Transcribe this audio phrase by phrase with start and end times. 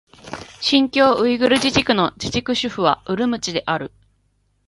[0.59, 3.91] 新疆ウイグル自治区の自治区首府はウルムチである